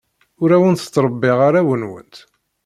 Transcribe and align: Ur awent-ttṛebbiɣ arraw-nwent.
Ur 0.41 0.49
awent-ttṛebbiɣ 0.55 1.37
arraw-nwent. 1.47 2.15